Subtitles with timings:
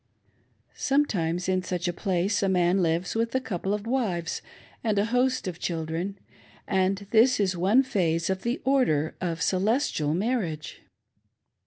[0.79, 4.41] Sometimes in such a place a man lives with a couple of wives
[4.83, 6.17] and a host of children,
[6.67, 10.81] and this is one phase of the order of" Celestial Marriage."